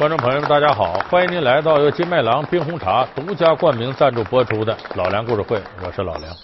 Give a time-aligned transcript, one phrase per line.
[0.00, 0.94] 观众朋友们，大家好！
[1.10, 6.34] 欢迎您来到由金麦郎冰红茶独家冠名赞助播出的《老梁故事会》，我是老梁。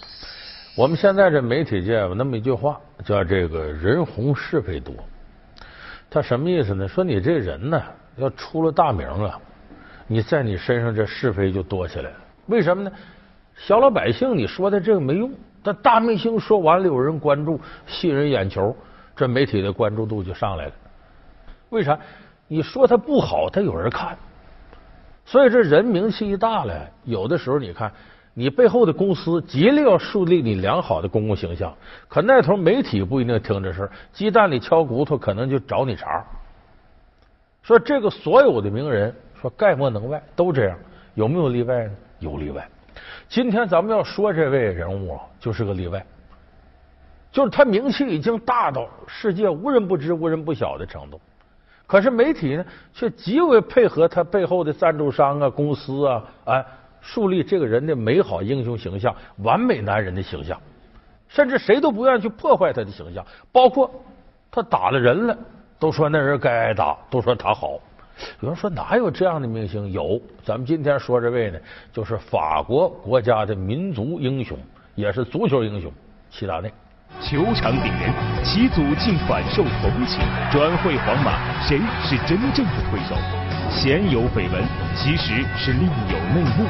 [0.75, 4.93] 我们现在这媒体界有那么一句话，叫这个人红是非多。
[6.07, 6.87] 他什么意思呢？
[6.87, 7.81] 说你这人呢，
[8.17, 9.39] 要出了大名啊，
[10.05, 12.15] 你在你身上这是非就多起来了。
[12.45, 12.91] 为什么呢？
[13.55, 15.33] 小老百姓你说的这个没用，
[15.63, 18.77] 但大明星说完了有人关注，吸引人眼球，
[19.15, 20.71] 这媒体的关注度就上来了。
[21.69, 21.97] 为啥？
[22.47, 24.17] 你说他不好，他有人看，
[25.25, 27.91] 所以这人名气一大了，有的时候你看，
[28.33, 31.75] 你背后的公司极力要树立你良好的公共形象，
[32.07, 36.23] 可那头媒体不一定听这事鸡蛋里敲骨头，可能就找你茬。
[37.63, 40.77] 说这个所有的名人，说概莫能外，都这样，
[41.15, 41.91] 有没有例外呢？
[42.19, 42.65] 有例外。
[43.27, 46.03] 今天咱们要说这位人物啊，就是个例外，
[47.29, 51.19] 就是他名气已经大到世界无人不知、无人不晓的程度。
[51.87, 56.65] 可是媒体呢，却极为配合他背后的赞助商啊、公司啊，哎，
[56.99, 60.59] 树立这个人的美好英雄形象、完美男人的形象，
[61.29, 63.25] 甚至谁都不愿意去破坏他的形象。
[63.53, 63.89] 包括
[64.51, 65.37] 他打了人了，
[65.79, 67.79] 都说那人该挨打，都说他好。
[68.41, 69.89] 有人说哪有这样的明星？
[69.91, 71.59] 有，咱们今天说这位呢，
[71.93, 74.57] 就是法国国家的民族英雄，
[74.95, 75.89] 也是足球英雄
[76.29, 76.69] 齐达内。
[77.21, 78.13] 球场顶人，
[78.43, 80.19] 其祖竟反受同情，
[80.51, 83.15] 转会皇马，谁是真正的推手？
[83.69, 84.63] 鲜有绯闻，
[84.95, 86.65] 其实是另有内幕。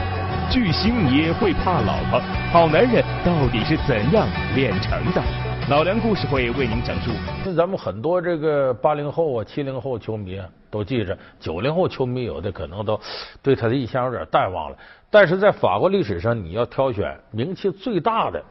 [0.50, 2.22] 巨星也会怕老婆，
[2.52, 5.22] 好男人到底是怎样炼成的？
[5.70, 7.12] 老梁故事会为您讲述。
[7.46, 12.98] 那咱们很多这个八零后啊、七零后球迷啊，都记着；九零后球迷有的可能都
[13.44, 14.78] 对他的印象有点淡忘了。
[15.10, 18.42] 但是在法国历史上，你要挑选名气最大的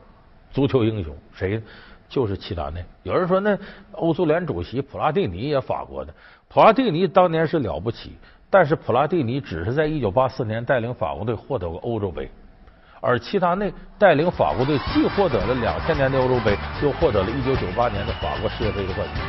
[0.57, 1.63] 足球英雄，谁？
[2.09, 2.83] 就是齐达内。
[3.03, 3.59] 有人说，那
[3.93, 6.15] 欧足联主席普拉蒂尼也法国的。
[6.49, 8.17] 普拉蒂尼当年是了不起，
[8.49, 12.31] 但是普拉蒂尼只是在一九八四年带领法国队获得过欧洲杯，
[13.03, 19.23] 而齐达内带领法国队既获得了两千年的欧洲杯，又获得了一九九八年的法国世界杯的冠军。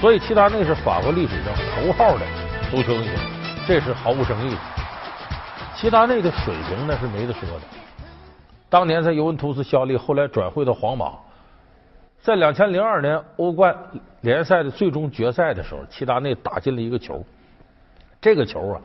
[0.00, 2.26] 所以，齐达内是法国历史上头号的
[2.72, 3.14] 足球英雄，
[3.68, 4.60] 这是毫无争议的。
[5.76, 7.64] 齐达内的水平那是没得说的。
[8.72, 11.12] 当年在尤文图斯效力，后来转会到皇马。
[12.22, 13.76] 在两千零二年欧冠
[14.22, 17.22] 联赛的最终决赛的时候，齐达内打进了一个球。
[18.18, 18.80] 这个球啊，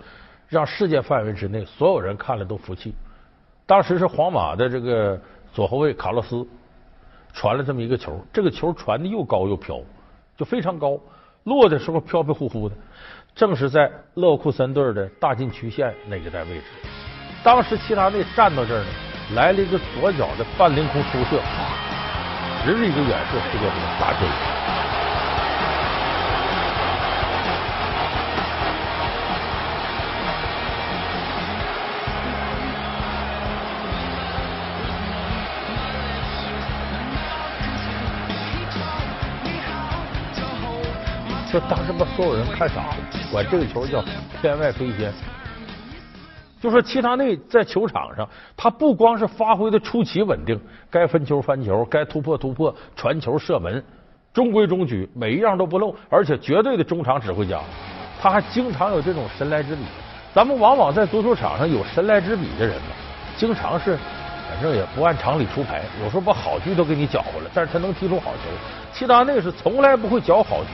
[0.50, 2.94] 让世界范围之内所有人看了都服气。
[3.66, 5.18] 当时是皇马的这个
[5.54, 6.46] 左后卫卡洛斯
[7.32, 9.80] 传了这么一个球，这个球传的又高又飘，
[10.36, 11.00] 就非常高，
[11.46, 12.76] 落的时候飘飘忽忽的，
[13.34, 16.66] 正是在勒沃库森队的大禁区线那一带位置。
[17.42, 18.90] 当时齐达内站到这儿呢，
[19.36, 21.42] 来了一个左脚的半凌空突射。
[22.66, 24.28] 直是一个远射，世界杯打进。
[41.50, 42.98] 这当时把所有人看傻了，
[43.32, 44.04] 管这个球叫
[44.42, 45.14] “天外飞仙”。
[46.60, 50.60] 就说齐达内在球场上，他不光是发挥的出奇稳定，
[50.90, 53.84] 该分球翻球，该突破突破，传球射门，
[54.34, 57.60] 中规中矩，每一样都不漏，而且绝对的中场指挥家。
[58.20, 59.82] 他还经常有这种神来之笔。
[60.34, 62.92] 咱们往往在足球场上有神来之笔的人呢，
[63.36, 63.98] 经常是
[64.50, 68.50] 反正也不按常理出牌，有时候把好局都给你搅和了，但是他能踢出好球。
[68.92, 70.70] 齐达内是从来不会搅好局，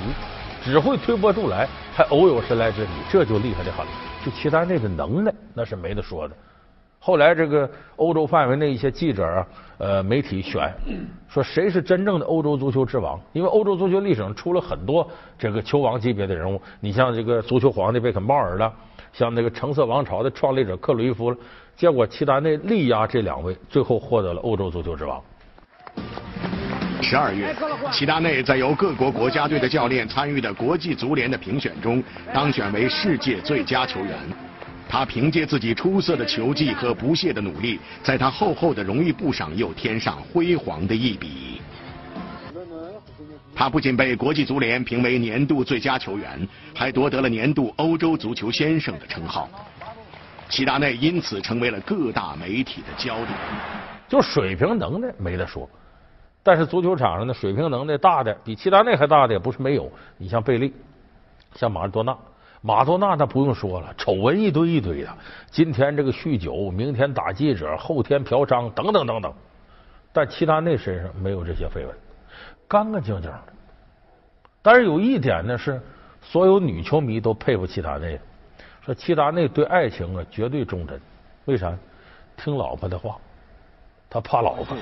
[0.64, 3.86] 只会推波助澜，还偶有神来之笔，这就厉害的很。
[4.24, 6.36] 就齐达内的能耐，那是没得说的。
[7.00, 9.48] 后来这个欧洲范围内一些记者啊，
[9.78, 10.74] 呃，媒体选
[11.28, 13.20] 说谁是真正的欧洲足球之王？
[13.34, 15.06] 因为欧洲足球历史上出了很多
[15.38, 18.72] 这个球王级别的人物，你像这个足球皇帝贝肯鲍尔了，
[19.12, 21.38] 像那个橙色王朝的创立者克鲁伊夫了。
[21.76, 25.22] 结果齐达内力压这两位，最后获得了欧洲足球之王。
[27.04, 27.54] 十二月，
[27.92, 32.02] 齐达内在由各国国家队的教练参与的国际足联的评选中，
[32.34, 34.16] 当选为世界最佳球员。
[34.88, 41.62] 他凭借自己出色的球技和不懈的努力，在他厚厚的荣誉簿上又添上辉煌的一笔。
[43.56, 49.50] 他不仅被国际足联评为年度最佳球员，还夺得了年度欧洲足球先生的称号。
[50.48, 53.30] 齐达内因此成为了各大媒体的焦点。
[54.08, 55.68] 就水平能耐没得说。
[56.44, 59.90] 但是足球场上的水平能耐大的，比齐达内还大的也不是没有。
[60.18, 60.74] 你像贝利，
[61.56, 62.18] 像马尔多纳，
[62.60, 65.18] 马多纳那不用说了，丑闻一堆一堆的。
[65.50, 69.34] 今天这个酗酒，明天打记者，后天嫖娼，等等等等。
[70.12, 71.96] 但齐达内身上没有这些绯闻，
[72.68, 73.40] 干干净净的。
[74.62, 75.82] 但是有一点呢，是
[76.22, 78.20] 所有女球迷都佩服齐达内，
[78.82, 81.00] 说齐达内对爱情啊绝对忠贞，
[81.46, 81.74] 为啥？
[82.36, 83.16] 听老婆的话，
[84.10, 84.76] 他怕老婆。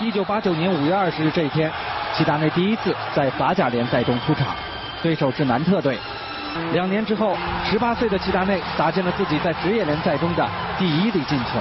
[0.00, 1.68] 一九八九年五月二十日这一天，
[2.16, 4.54] 齐达内第一次在法甲联赛中出场，
[5.02, 5.98] 对手是南特队。
[6.72, 10.48] 两年之后，十八岁的齐达内打进了自己在职业联赛中的
[10.78, 11.58] 第一粒进球。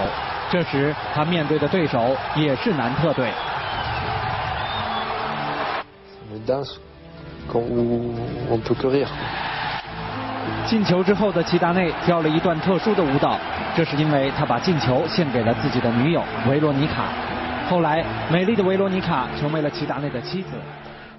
[0.51, 3.31] 这时他面对的对手也是南特队。
[10.67, 13.35] 进球之后的齐达内跳了一段特殊的舞蹈，
[13.75, 17.05] 这是因为他把进球献给了自己的女友维罗妮卡。
[17.69, 20.51] 后来，美丽的维罗妮卡成为了齐达内的妻子。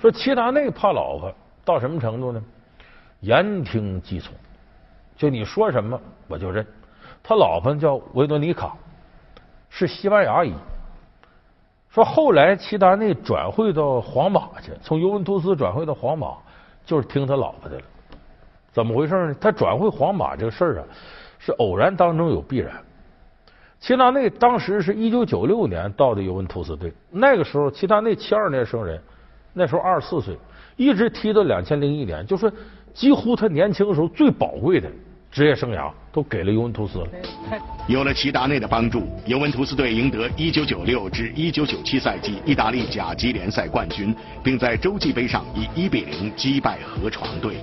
[0.00, 1.30] 说齐达内怕老婆
[1.62, 2.42] 到什么程度呢？
[3.20, 4.32] 言听计从，
[5.14, 6.66] 就你说什么我就认。
[7.22, 8.74] 他老婆叫维多妮卡，
[9.68, 10.54] 是西班牙裔。
[11.90, 16.28] 说后来齐达内转会到皇马去，从尤文图斯转会到皇马，
[16.86, 17.82] 就是听他老婆的了。
[18.72, 19.34] 怎么回事呢？
[19.38, 20.84] 他转会皇马这个事儿啊，
[21.38, 22.72] 是偶然当中有必然。
[23.80, 29.00] 齐达内当时是一九九六年到的尤文图斯队，那个时候齐达内七二年生人，
[29.52, 30.36] 那时候二十四岁，
[30.76, 32.52] 一直踢到两千零一年，就是
[32.92, 34.90] 几乎他年轻时候最宝贵的
[35.30, 37.06] 职业生涯都给了尤文图斯了。
[37.86, 47.58] 有了齐达内的帮助，尤文图斯队赢得一九九六至一九九七赛季意大利甲级联赛冠军，并在洲际杯上以一比零击败河床队。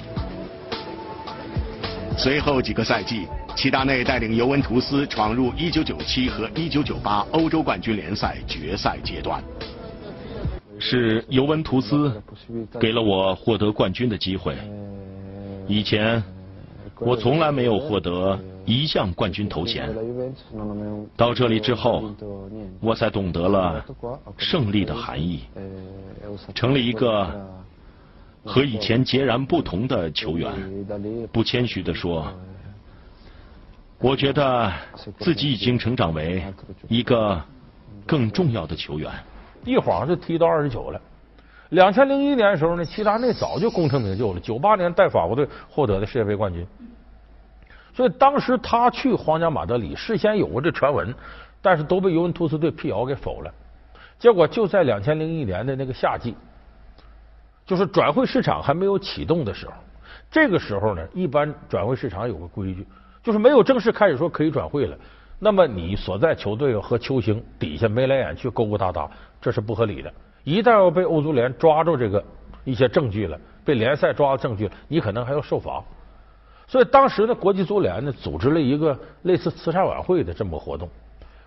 [2.17, 9.41] 随后几个赛季，齐达内带领尤文图斯闯入一九九七和一九九八欧洲冠军联赛决赛阶段。
[10.77, 12.21] 是尤文图斯
[12.79, 14.57] 给了我获得冠军的机会。
[15.67, 16.21] 以前
[16.99, 19.89] 我从来没有获得一项冠军头衔。
[21.15, 22.13] 到这里之后，
[22.81, 23.83] 我才懂得了
[24.37, 25.39] 胜利的含义，
[26.53, 27.31] 成了一个。
[28.47, 30.53] 和以前截然不同的球员，
[31.31, 32.31] 不谦虚的说，
[34.00, 34.71] 我觉得
[35.19, 36.44] 自己已经成长为
[36.88, 37.42] 一个
[38.06, 39.12] 更重要的球员。
[39.63, 41.01] 一晃就踢到二十九了。
[41.69, 44.39] 两千零一年的时候呢，齐达内早就功成名就了。
[44.39, 46.65] 九八年带法国队获得的世界杯冠军。
[47.94, 51.13] 所以当时他去皇家马德里，事先有过这传闻，
[51.62, 53.51] 但是都被尤文图斯队辟谣给否了。
[54.19, 56.36] 结果就在两千零一年的那个夏季。
[57.65, 59.74] 就是转会市场还没有启动的时候，
[60.30, 62.86] 这个时候呢，一般转会市场有个规矩，
[63.25, 64.95] 就是没有正式开始说可以转会了，
[65.39, 69.10] 那么你所在球队和球星底下眉来眼去勾勾搭搭，
[69.42, 70.13] 这是不合理的。
[70.44, 72.24] 一旦要被欧足联抓住这个
[72.63, 73.36] 一些证据了，
[73.66, 75.83] 被联赛抓到证据，你可能还要受罚。
[76.68, 80.88] 所以当时呢，国际足联呢组织了一个类似慈善晚会的这么个活动，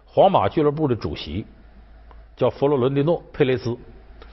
[0.05, 1.47] 皇马俱乐部的主席
[2.37, 3.79] 叫佛罗伦蒂诺·佩雷斯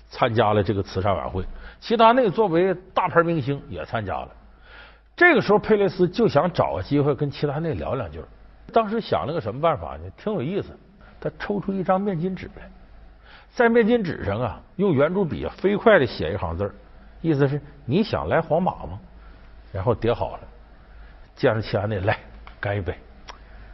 [0.10, 1.44] 参加了这个慈善晚会。
[1.80, 4.30] 齐达内作为大牌明星也参加了。
[5.16, 8.22] 这个时候，佩雷斯就想找个机会跟齐达内聊两句。
[8.74, 10.04] 当时想了个什么办法呢？
[10.18, 10.70] 挺有意思。
[11.20, 12.70] 他抽出一张面巾纸来，
[13.54, 16.72] 在面巾纸上啊，用圆珠笔飞快的写一行字
[17.22, 19.00] 意思是你想来皇马吗？
[19.72, 20.44] 然后叠好了，
[21.36, 22.20] 见着齐达内来
[22.60, 22.94] 干一杯。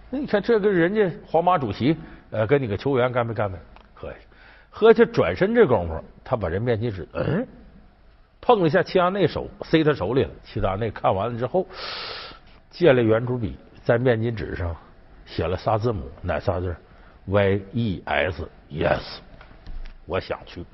[0.10, 1.98] 那你看，这跟人家皇马主席
[2.30, 3.58] 呃，跟你个球员干杯干杯，
[3.94, 4.16] 喝下。
[4.70, 7.46] 喝下去，转身这功夫，他把这面巾纸嗯。
[8.42, 10.30] 碰了一下齐达内手，塞他手里了。
[10.44, 11.66] 齐达内看完了之后，
[12.72, 14.76] 借了圆珠笔，在面巾纸上
[15.28, 16.76] 写了仨字母，哪仨字
[17.28, 19.20] ？Y E S Yes，
[20.08, 20.66] 我想去。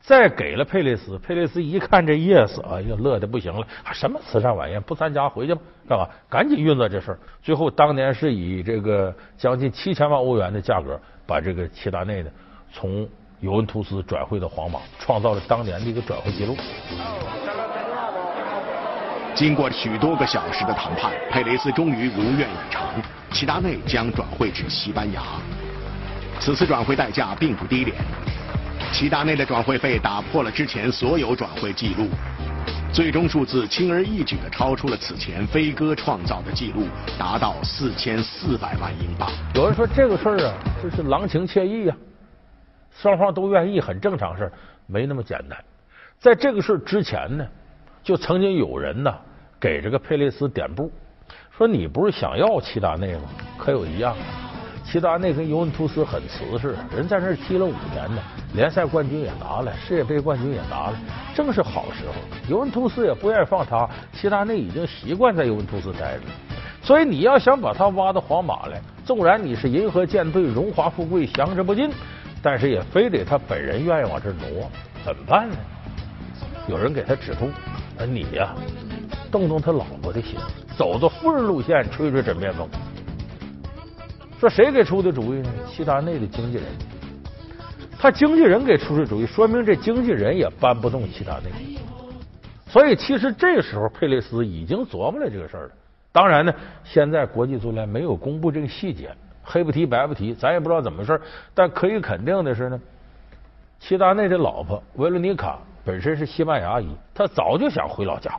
[0.00, 3.66] 再给了佩雷斯，佩雷斯一看这 Yes，哎呀，乐的不行了。
[3.92, 4.80] 什么慈善晚宴？
[4.80, 6.08] 不参加回去吧，干嘛？
[6.28, 7.18] 赶紧运作这事儿。
[7.42, 12.30] 最后当年是以这个将近七千万欧元的价格，把这个齐达内呢
[12.72, 13.08] 从。
[13.40, 16.54] 尤文图斯转会到皇马，创造了当年的一个转会记录。
[19.34, 22.82] 经过许多个小时的谈判，佩雷斯终于如愿以偿，
[23.32, 25.22] 齐达内将转会至西班牙。
[26.38, 27.96] 此次转会代价并不低廉，
[28.92, 32.08] 齐达内的转会费打破了之前所有转会记录，
[32.92, 36.86] 最终数字轻而易举的超出了此前飞哥创造的记录，
[37.18, 39.30] 达到四千四百万英镑。
[39.54, 41.96] 有人说这个事儿啊，这是郎情妾意呀。
[43.00, 44.52] 双方都愿意，很正常事
[44.86, 45.58] 没那么简单。
[46.18, 47.46] 在这个事之前呢，
[48.02, 49.14] 就曾经有人呢
[49.58, 50.92] 给这个佩雷斯点布，
[51.56, 53.22] 说你不是想要齐达内吗？
[53.56, 54.14] 可有一样，
[54.84, 58.20] 齐达内跟尤文图斯很瓷实，人在那儿踢了五年呢，
[58.52, 60.98] 联赛冠军也拿了，世界杯冠军也拿了，
[61.34, 62.12] 正是好时候。
[62.50, 66.24] 尤文图斯也不愿意放他，齐达内已经习惯在尤文图斯待着，
[66.82, 71.90] 所以你要想把他挖到皇马来，纵然你是银河舰队，荣华富贵，享之不尽。
[72.42, 74.70] 但是也非得他本人愿意往这挪，
[75.04, 75.56] 怎么办呢？
[76.68, 77.50] 有人给他指路，
[78.06, 78.54] 你呀，
[79.30, 80.38] 动动他老婆的心，
[80.76, 82.68] 走走富人路线，吹吹枕边风。
[84.38, 85.50] 说谁给出的主意呢？
[85.70, 86.64] 齐达内的经纪人。
[87.98, 91.50] 他经纪人给出的主意，说明这经纪人也搬不动齐达内。
[92.66, 95.70] 所以，其实这时候佩雷斯已经琢磨了这个事儿了。
[96.12, 96.54] 当然呢，
[96.84, 99.10] 现在国际足联没有公布这个细节，
[99.50, 101.20] 黑不提白不提，咱也不知道怎么回事。
[101.52, 102.80] 但可以肯定的是呢，
[103.80, 108.30] 齐达内的老婆维罗妮卡本身是西班牙裔，他早就想回老家。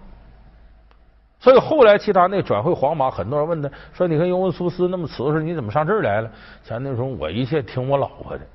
[1.40, 6.30] 所以后来齐达内转会皇马，很多人问他说：“你看尤文图斯那么瓷实，你怎么上这儿来了？”
[6.64, 8.46] 前那说：“我一切听我老婆的。”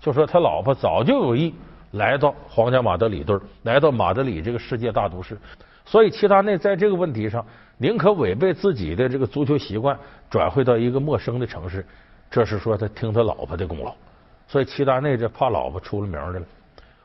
[0.00, 1.54] 就说他老婆早就有意
[1.92, 5.38] 来到皇家马德里队，来到马德里这个世界大都市。
[5.84, 7.46] 所以齐达内在这个问题上，
[7.78, 9.98] 宁可违背自己的这个足球习惯，
[10.30, 11.84] 转会到一个陌生的城市。
[12.30, 13.94] 这是说他听他老婆的功劳。
[14.48, 16.46] 所以齐达内这怕老婆出了名的了。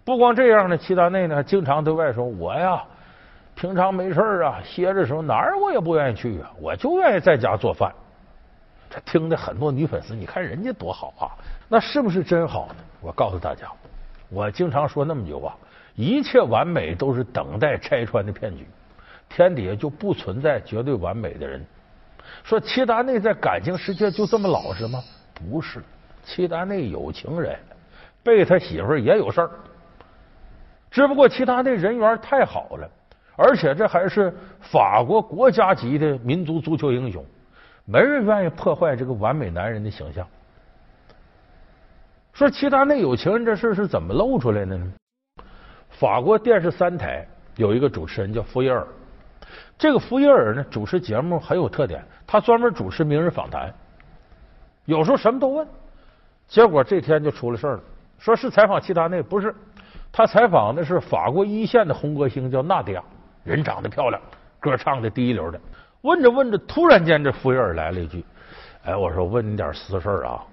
[0.04, 2.84] 不光这样呢，齐达内呢经常对外说：“我呀。”
[3.56, 7.92] 平常没事啊，歇着时候哪儿我也不愿意去啊，我就愿意在家做饭。
[8.88, 11.26] 这听的很多女粉丝，你看人家多好啊，
[11.68, 12.76] 那是不是真好呢？
[13.02, 13.68] 我告诉大家，
[14.30, 15.58] 我经常说那么句话：
[15.96, 18.64] 一切完美都是等待拆穿的骗局，
[19.30, 21.66] 天底下就不存在绝对完美的人。
[22.44, 25.04] 说齐达内在感情世界就这么老实吗？
[25.34, 25.82] 不是，
[26.24, 27.58] 齐达内有情人，
[28.24, 29.50] 被他媳妇也有事儿，
[30.90, 32.90] 只不过齐达内人缘太好了。
[33.36, 37.24] 而且这还是法国国家级的民族足球英雄，
[37.86, 40.28] 没人愿意破坏这个完美男人的形象。
[42.34, 44.92] 说齐达内有情人这事是怎么露出来的呢？
[45.92, 48.88] 法国电视三台有一个主持人叫福耶尔，
[49.78, 53.74] 这个福耶尔呢主持节目很有特点，他专门主持名人访谈，
[54.86, 55.68] 有时候什么都问。
[56.48, 57.80] 结果这天就出了事了，
[58.18, 59.54] 说是采访齐达内，不是
[60.12, 63.04] 他采访的是法国一线的红歌星，叫纳迪亚。
[63.44, 64.22] 人长得漂亮，
[64.60, 65.60] 歌唱的第一流的。
[66.02, 68.26] 问着问着，突然间这福耶尔来了一句
[68.84, 70.44] ：“哎，我说问你点私事啊，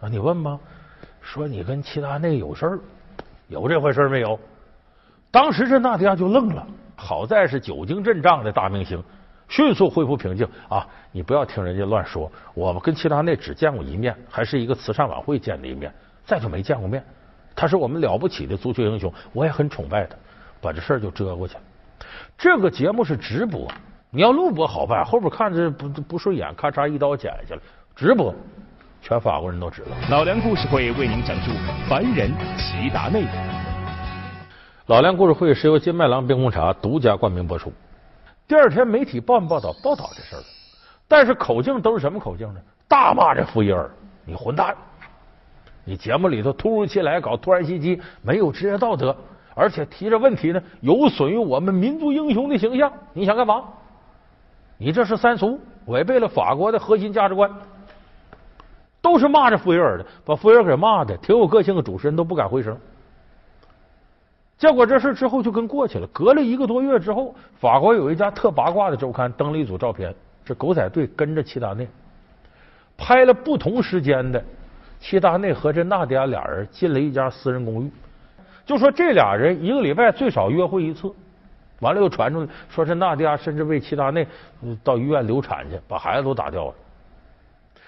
[0.00, 0.58] 啊你问吧。
[1.20, 2.78] 说你跟齐达内有事儿，
[3.48, 4.38] 有这回事没有？”
[5.30, 6.66] 当时这纳迪亚就愣了。
[6.96, 9.02] 好在是久经阵仗的大明星，
[9.48, 10.86] 迅速恢复平静啊！
[11.10, 15.92] 你不要听人家乱说，我们跟齐达内只见过一面，还是一个慈善晚会见的一面，
[16.24, 17.04] 再就没见过面。
[17.54, 20.16] 他是我们了不起的足球英雄，我也很崇拜他，
[20.60, 21.60] 把这事儿就遮过去了。
[22.38, 23.70] 这个节目是直播，
[24.10, 27.60] 你要录播好办，后边看着不不顺眼，咔嚓一刀剪下去了。
[27.94, 28.34] 直播，
[29.02, 29.88] 全法国人都知道。
[30.10, 31.50] 老梁故事会为您讲述
[31.88, 33.71] 凡人齐达内。
[34.86, 37.72] 老梁故事会是由金麦郎冰红茶独家冠名播出。
[38.48, 39.72] 第二天媒体报没报道？
[39.80, 40.42] 报道这事儿
[41.06, 42.60] 但是口径都是什么口径呢？
[42.88, 43.88] 大骂这福伊尔，
[44.24, 44.74] 你混蛋！
[45.84, 49.14] 你节目里头突如其来搞突然袭击，没有职业道德。
[49.54, 52.92] 而且提这问题呢，有损于我们民族英雄的形象。
[53.12, 53.62] 你想干嘛？
[54.78, 57.48] 你这是三俗，违背了法国的核心价值观。
[59.00, 62.76] 都是骂着福耶尔的，把福耶尔给骂的挺有个性的主持人都不敢回声。
[64.62, 66.06] 结果这事之后就跟过去了。
[66.12, 70.14] 隔了一个多月之后，法国有一家特八卦的周刊登了一组照片，
[70.44, 71.88] 这狗仔队跟着齐达内
[72.96, 74.40] 拍了不同时间的
[75.00, 77.90] 齐达内和这纳迪亚俩人进了一家私人公寓。
[78.64, 81.10] 就说这俩人一个礼拜最少约会一次，
[81.80, 84.24] 完了又传出来，说是纳迪亚甚至为齐达内
[84.84, 86.74] 到医院流产去，把孩子都打掉了。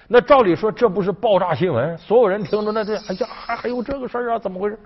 [0.08, 4.38] 那照理说这不是爆炸新闻，所有人听着那这哎呀还还有这个事儿啊？
[4.40, 4.76] 怎么回事？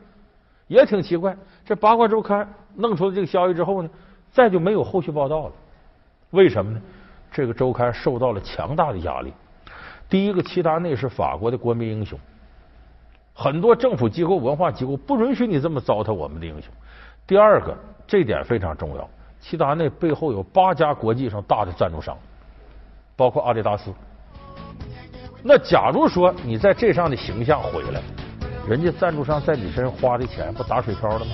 [0.68, 1.36] 也挺奇怪。
[1.64, 3.90] 这八卦周刊弄出了这个消息之后呢，
[4.30, 5.52] 再就没有后续报道了。
[6.30, 6.80] 为什么呢？
[7.30, 9.32] 这个周刊受到了强大的压力。
[10.08, 12.18] 第一个，齐达内是法国的国民英雄。
[13.34, 16.72] 很多政府机构、文化机构不允许你这么糟蹋我们的英雄。
[17.26, 19.08] 第二个，这点非常重要，
[19.38, 22.16] 齐达内背后有八家国际上大的赞助商，
[23.14, 23.92] 包括阿迪达斯。
[25.42, 28.02] 那假如说你在这上的形象毁了，
[28.68, 31.32] 人家赞助商在你身上花的钱不打水漂了吗？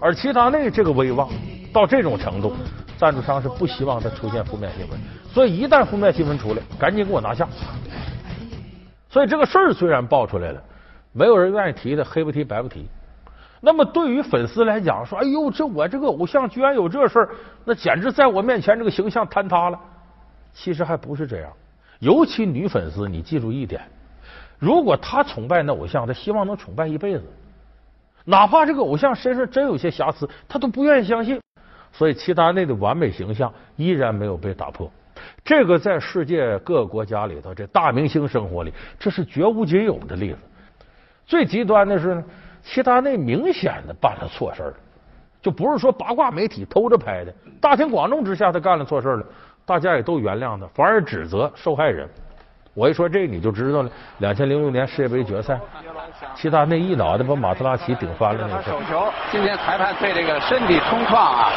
[0.00, 1.28] 而齐达内这个威望
[1.74, 2.54] 到这种程度，
[2.96, 4.98] 赞助商是不希望他出现负面新闻，
[5.30, 7.46] 所以一旦负面新闻出来，赶紧给我拿下。
[9.10, 10.62] 所以这个事儿虽然爆出来了。
[11.12, 12.86] 没有人愿意提的，黑不提白不提。
[13.60, 17.28] 那么对于粉丝来讲，说：“哎呦，这我这个偶像居然有这事儿，
[17.64, 19.78] 那简直在我面前这个形象坍塌了。”
[20.52, 21.50] 其实还不是这样。
[21.98, 23.80] 尤其女粉丝，你记住一点：
[24.58, 27.24] 如果他崇拜那偶像，他希望能崇拜一辈子，
[28.24, 31.40] 哪怕这个偶像身上真有些瑕疵，他都不愿意相信。
[31.92, 34.90] 所以齐达内的完美形象依然没有被打破。
[35.42, 40.38] 这个在世界各个国家里头，这大明星生活里，这是绝无仅有的例子。
[41.26, 42.24] 最极端的是呢，
[42.62, 44.74] 齐达内明显的办了错事儿，
[45.40, 47.34] 就不是说八卦媒体偷着拍的。
[47.60, 49.24] 大庭广众之下，他干了错事了，
[49.64, 52.08] 大家也都原谅他，反而指责受害人。
[52.76, 53.88] 我一说这你就知道了。
[54.18, 55.58] 两千零六年世界杯决赛，
[56.34, 61.50] 齐达内一脑袋把马特拉齐顶翻了那个手球，今天裁判对这个身体冲撞啊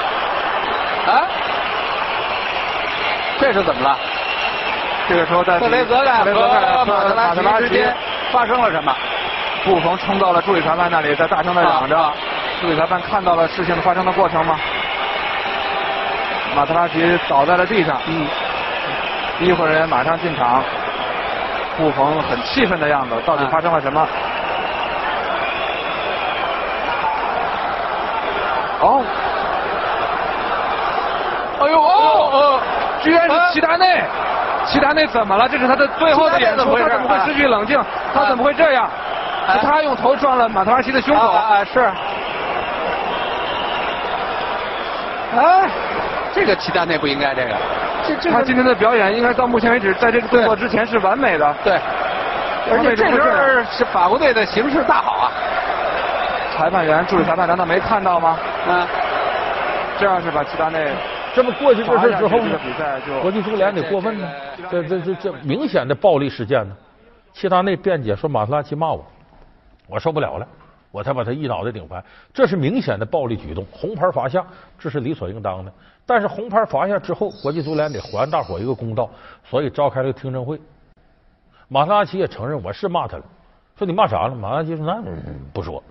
[1.08, 1.28] 啊，
[3.38, 3.98] 这是怎么了？
[5.10, 7.94] 这个时候在特雷泽盖和马特拉齐之间
[8.32, 8.96] 发生了什么？
[9.66, 12.14] 布冯冲到了助理裁判那里，在大声的嚷着。
[12.62, 14.58] 助理裁判看到了事情发生的过程吗？
[16.56, 18.00] 马特拉齐倒在了地上。
[18.08, 18.26] 嗯。
[19.42, 20.64] 医护人员马上进场。
[21.80, 24.06] 布冯很气愤的样子，到底发生了什么？
[28.82, 29.02] 哦。
[31.62, 32.60] 哎呦哦哦！
[33.02, 34.04] 居然是齐达内。
[34.66, 35.48] 齐达内怎么了？
[35.48, 37.82] 这是他的最后的演出，他怎么会失去冷静？
[38.14, 38.90] 他怎么会这样？
[39.54, 41.28] 是他用头撞了马特拉齐的胸口。
[41.28, 41.90] 啊，是。
[45.38, 45.70] 哎，
[46.34, 47.56] 这个齐达内不应该这个。
[48.16, 51.56] 这这他今天的表演应该到目前为止，在这个动作之前是完美的。
[51.64, 51.74] 对。
[52.72, 53.30] 而且这时候
[53.72, 55.32] 是法国队的形势大好啊。
[56.56, 58.38] 裁判员、助理裁判难道没看到吗？
[58.68, 58.88] 嗯。
[60.00, 60.92] 这样是把齐达内。
[61.36, 62.60] 这么过去这事之后呢？
[63.22, 64.28] 国际足联得过问呢。
[64.70, 66.76] 这这这这明显的暴力事件呢。
[67.34, 69.06] 齐达内辩解说马特拉齐骂我，
[69.88, 70.48] 我受不了了，
[70.92, 72.04] 我才把他一脑袋顶翻。
[72.34, 74.46] 这是明显的暴力举动，红牌罚下，
[74.78, 75.72] 这是理所应当的。
[76.06, 79.10] 但是红牌罚下之后，国际足联得还大伙一个公道，
[79.44, 80.60] 所以召开了个听证会。
[81.68, 83.24] 马特拉齐也承认我是骂他了，
[83.78, 84.34] 说你骂啥了？
[84.34, 85.04] 马特拉齐说那
[85.54, 85.84] 不说，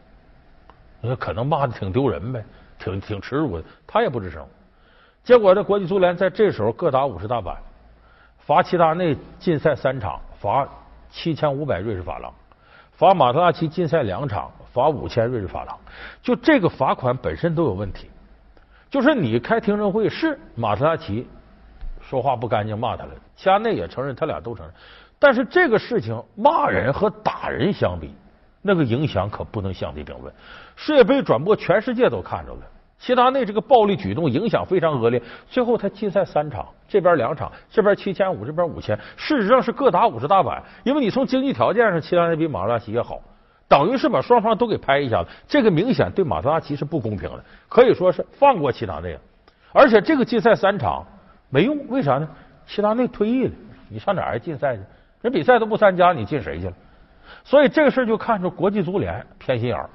[1.01, 2.45] 那可能骂的挺丢人呗，
[2.81, 4.45] 挺挺耻辱的，他也不吱声。
[5.23, 7.57] 结果呢，国际足联在这时候各打五十大板，
[8.39, 10.67] 罚齐达内禁赛三场，罚
[11.11, 12.33] 七千五百瑞士法郎；
[12.91, 15.77] 罚马特拉齐禁赛两场，罚五千瑞士法郎。
[16.23, 18.09] 就这个罚款本身都有问题。
[18.89, 21.27] 就是你开听证会是马特拉齐
[22.01, 24.75] 说话不干净骂他了，齐达内也承认，他俩都承认。
[25.19, 28.15] 但是这个事情骂人和打人相比，
[28.63, 30.33] 那个影响可不能相提并论。
[30.75, 32.61] 世界杯转播全世界都看着了。
[32.99, 40.63] 齐达内这个暴力举动影响非常恶劣，最后他禁赛三场，这边两场，这边七千五，这边五千，事实上是各打五十大板。
[40.83, 43.21] 因为你从经济条件上，齐达内比马拉齐也好，
[43.69, 45.29] 等于是把双方都给拍一下子。
[45.47, 49.21] 这个明显对马特拉齐是不公平的，可以说是放过齐达内了。
[49.73, 51.05] 而且这个禁赛三场
[51.51, 52.29] 没用，为啥呢？
[52.67, 53.53] 齐达内退役了，
[53.89, 54.83] 你上哪儿禁赛去？
[55.21, 56.73] 人比赛都不参加，你禁谁去了？
[57.45, 59.91] 所以这个事儿就看出国际足联偏心眼儿。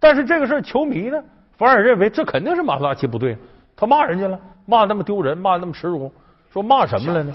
[0.00, 1.22] 但是这个事儿球迷呢？
[1.56, 3.36] 反而认为这肯定是马特拉齐不对，
[3.76, 6.12] 他骂人家了，骂那么丢人，骂那么耻辱，
[6.52, 7.34] 说骂什么了呢？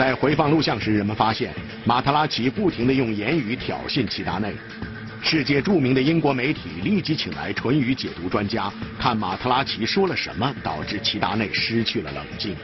[0.00, 1.52] 在回放录像时，人们发现
[1.84, 4.54] 马特拉奇不停地用言语挑衅齐达内。
[5.20, 12.56] 世界著名的英国媒体立即请来唇语解读专家，看马特拉奇说了什么导致齐达内失去了冷静。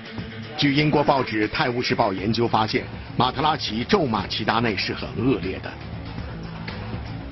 [0.56, 2.84] 据英国报纸《泰晤士报》研究发现，
[3.18, 5.70] 马特拉奇咒骂齐达内是很恶劣的。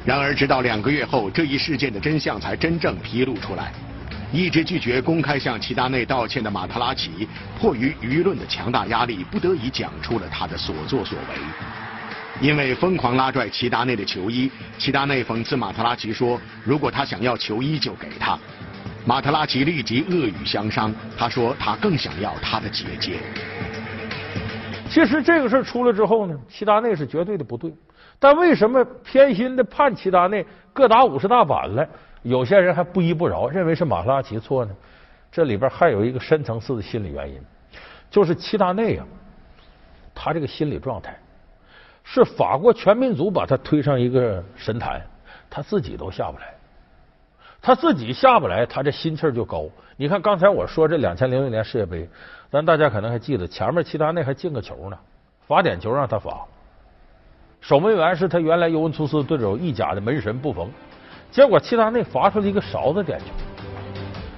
[0.05, 3.73] 然而，直到两个月后，这一事件的真相才真正披露出来。
[4.35, 11.41] 一直拒绝公开向齐达内道歉的马特拉齐，迫于舆论的强大压力，不得已讲出了他的所作所为。
[12.41, 18.37] 因为疯狂拉拽齐达内的球衣，齐达内讽刺马特拉齐说：“如果他想要球衣，就给他。”
[19.07, 23.21] 马特拉齐立即恶语相伤，他说：“他更想要他的姐姐。”
[24.91, 27.73] 其实这个事出来之后呢，齐达内是绝对的不对。
[28.19, 31.89] 但为什么偏心的判齐达内各打五十大板了？
[32.25, 34.75] 有些人还不依不饶，认为是马拉奇错呢？
[35.31, 37.41] 这里边还有一个深层次的心理原因，
[38.11, 39.07] 就是齐达内啊，
[40.15, 41.17] 他这个心理状态
[42.03, 45.03] 是法国全民族把他推上一个神坛，
[45.51, 46.55] 他自己都下不来，
[47.61, 49.69] 他自己下不来，他这心气儿就高。
[49.97, 52.09] 你看刚才我说这两千零六年世界杯，
[52.51, 54.99] 咱大家可能还记得，前面齐达内还进个球呢，
[55.47, 56.47] 罚点球让他罚。
[57.61, 60.71] 守门员是他原来尤文图斯对手意甲的门神布冯，
[61.35, 63.25] 结果齐达内罚出了一个勺子点球。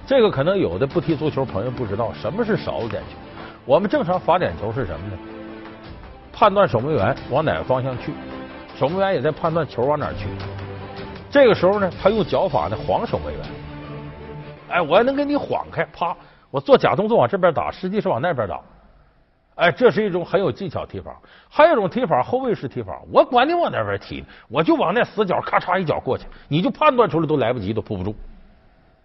[0.06, 3.18] 这个可能有的不踢足球朋友不知道什么是勺子点球。
[3.66, 5.18] 我们正常罚点球是什么呢？
[6.32, 8.14] 判断守门员往哪个方向去，
[8.78, 10.26] 守门员也在判断球往哪去。
[11.28, 13.42] 这个时候呢，他用脚法呢晃守门员。
[14.70, 16.16] 哎，我能给你晃开，啪，
[16.50, 18.58] 我做假动作往这边打，实际是往那边打。
[19.56, 21.16] 哎，这是一种很有技巧踢法。
[21.48, 23.00] 还有一种踢法，后卫式踢法。
[23.10, 28.14] 我管你往哪边踢，我就往那死角咔嚓一脚过去，你就判断出来都来不及，都扑不住。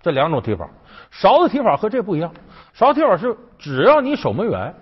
[0.01, 0.69] 这两种踢法，
[1.09, 2.33] 勺子踢法和这不一样。
[2.73, 4.73] 勺子踢法是只要你守门员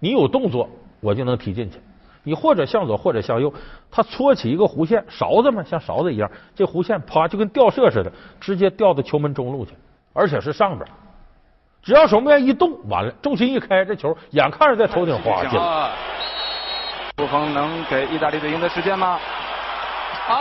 [0.00, 0.68] 你有动作，
[1.00, 1.78] 我就能踢进去。
[2.22, 3.52] 你或者向左，或者向右，
[3.90, 9.72] 他搓起一个弧线，勺子嘛，像勺子一样，这弧线啪就跟吊射似的，直接吊到球门中路去，
[10.14, 10.88] 而且是上边。
[11.88, 15.88] 只要守门员一动，完了，重心一开，这球眼看着在头顶滑进了。
[17.16, 19.18] 布冯能给意大利队赢得时间吗？
[20.28, 20.36] 啊！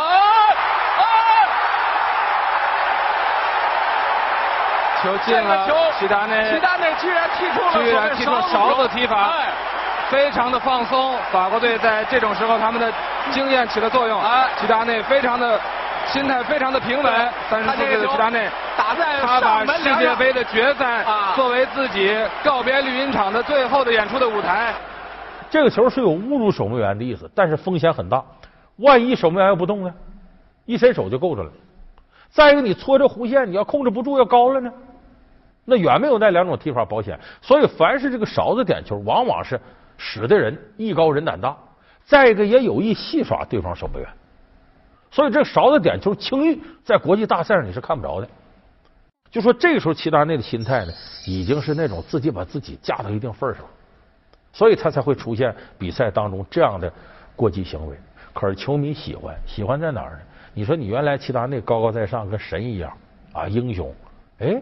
[5.01, 5.65] 球进了，
[5.97, 9.31] 齐达内，齐达内居然踢出了，居然踢出勺子踢法，
[10.09, 11.17] 非常的放松。
[11.31, 12.91] 法国队在这种时候，他们的
[13.31, 14.21] 经验起了作用。
[14.21, 15.57] 啊，齐达内非常的
[16.07, 17.29] 心态非常的平稳。
[17.49, 18.51] 三十四岁的齐达内打
[18.97, 21.05] 在他把世界杯的决赛
[21.35, 24.73] 作为自己告别绿茵场的最后的演出的舞台。
[25.49, 28.23] 这个球是有侮辱守门员的意思，但是风险很大。
[28.77, 29.93] 万一守门员要不动呢？
[30.65, 31.51] 一伸手就够着了。
[32.29, 34.71] 再一个，你搓着弧线，你要控制不住要高了呢？
[35.63, 39.59] 那远没有那两种踢法保险，所以凡是这个勺子点球，往往是
[39.97, 41.55] 使的人艺高人胆大，
[42.05, 44.09] 再一个也有意戏耍对方守门员。
[45.09, 48.27] 所以这勺子点球轻易在国际大赛上你是看不着的。
[49.29, 50.93] 就说这个时候齐达内的心态呢，
[51.25, 53.63] 已经是那种自己把自己架到一定份上，
[54.53, 56.91] 所以他才会出现比赛当中这样的
[57.35, 57.95] 过激行为。
[58.33, 60.19] 可是球迷喜欢，喜欢在哪儿呢？
[60.53, 62.91] 你说你原来齐达内高高在上，跟神一样
[63.33, 63.93] 啊，英雄，
[64.39, 64.61] 哎。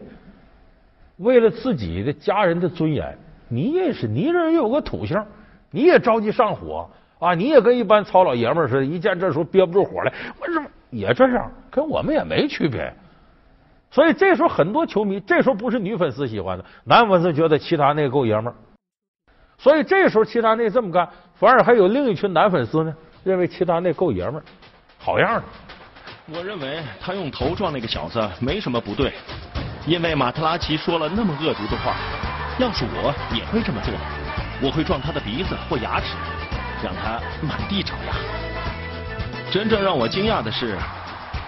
[1.17, 5.17] 为了自己的家人的尊严，你也是，你这人有个土性，
[5.71, 7.33] 你也着急上火啊！
[7.33, 11.49] 你也跟一般糙老爷们似的，一见这时候憋不住火来，我怎么也这样？
[11.71, 12.93] 跟我们也没区别。
[13.95, 18.55] 所以这时候很多球迷，这时候不是女粉丝喜欢的，男粉丝觉得齐达内够爷们儿。
[19.57, 24.43] 所以这时候齐达内这么干，反而还有另一群男粉丝呢，认为齐达内够爷们儿，
[24.99, 25.43] 好样的。
[26.37, 29.13] 我认为他用头撞那个小子没什么不对。
[29.87, 31.95] 因为马特拉奇说了那么恶毒的话，
[32.59, 33.93] 要是我也会这么做，
[34.61, 36.07] 我会撞他的鼻子或牙齿，
[36.83, 38.13] 让他满地找牙。
[39.49, 40.75] 真正让我惊讶的是，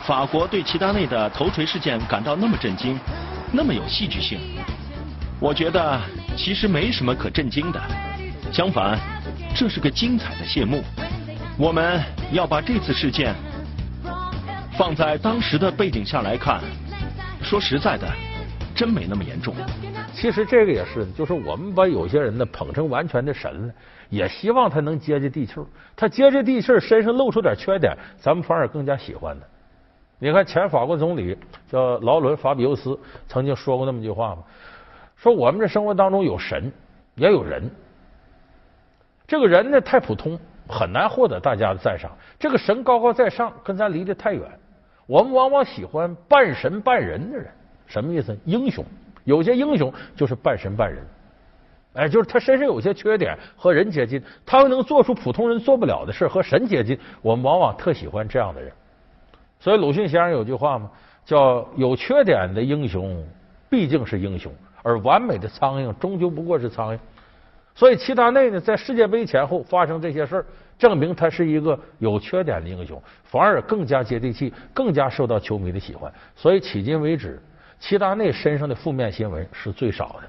[0.07, 2.97] 法国对齐达内的头锤事件感到那么震惊，
[3.51, 4.39] 那么有戏剧性。
[5.37, 5.99] 我觉得
[6.37, 7.81] 其实没什么可震惊的，
[8.49, 8.97] 相反，
[9.53, 10.81] 这是个精彩的谢幕。
[11.59, 13.35] 我们要把这次事件
[14.77, 16.61] 放在当时的背景下来看。
[17.43, 18.07] 说实在的。
[18.73, 19.55] 真没那么严重。
[20.13, 23.73] 其实这个也是，就是我们把有些人呢捧成完全的神了，
[24.09, 25.65] 也希望他能接接地气儿。
[25.95, 29.45] 他接接地气儿，身上露出点缺点，咱们反而更加喜欢他。
[30.19, 31.37] 你看前法国总理
[31.69, 34.43] 叫劳伦·法比尤斯曾经说过那么句话嘛，
[35.15, 36.71] 说我们这生活当中有神，
[37.15, 37.69] 也有人。
[39.27, 42.09] 这个人呢太普通，很难获得大家的赞赏。
[42.39, 44.41] 这个神高高在上，跟咱离得太远。
[45.05, 47.47] 我们往往喜欢半神半人的人。
[47.85, 48.35] 什么意思？
[48.43, 48.83] 英雄
[49.23, 51.05] 有些英雄就是半神半人，
[51.93, 56.97] 哎，就是他身上有些缺点和人接近，他又能做出普通人做不了的事和神接近。
[57.21, 58.71] 我们往往特喜欢这样的人。
[59.59, 60.89] 所以鲁迅先生有句话嘛，
[61.25, 63.23] 叫“有缺点的英雄
[63.69, 64.51] 毕竟是英雄，
[64.83, 66.99] 而完美的苍蝇终究不过是苍蝇”。
[67.75, 70.45] 所以齐达内呢，在世界杯前后发生这些事儿，
[70.79, 76.11] 证明他是一个有缺点的英雄，反而更加接地气，更加受到球迷的喜欢。
[76.35, 77.41] 所以迄今为止。
[77.79, 80.27] 齐达内身上的负面新闻是最少的，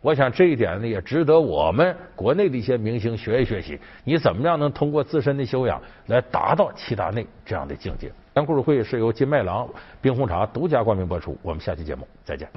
[0.00, 3.78] 我想这一点呢也值得我们国内的一些明星学一学习。
[4.04, 8.10] 你怎么样能通过自身的修养来达到齐达内这样的境界？
[8.34, 9.68] 咱故事会是由金麦郎
[10.00, 12.48] 冰红茶独家冠名播出，我们下期节目再见。